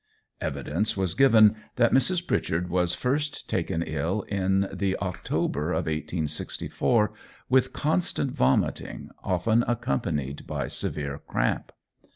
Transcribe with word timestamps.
Evidence 0.41 0.97
was 0.97 1.13
given 1.13 1.55
that 1.75 1.91
Mrs. 1.91 2.25
Pritchard 2.25 2.71
was 2.71 2.95
first 2.95 3.47
taken 3.47 3.83
ill 3.83 4.23
in 4.23 4.67
the 4.73 4.97
October 4.97 5.69
of 5.69 5.85
1864, 5.85 7.13
with 7.49 7.71
constant 7.71 8.31
vomiting, 8.31 9.11
often 9.23 9.63
accompanied 9.67 10.47
by 10.47 10.67
severe 10.67 11.19
cramp. 11.27 11.71